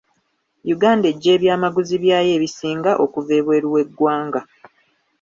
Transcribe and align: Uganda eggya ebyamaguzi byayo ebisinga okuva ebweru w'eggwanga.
Uganda 0.75 1.05
eggya 1.11 1.31
ebyamaguzi 1.37 1.95
byayo 2.03 2.29
ebisinga 2.37 2.91
okuva 3.05 3.31
ebweru 3.39 3.67
w'eggwanga. 3.73 4.41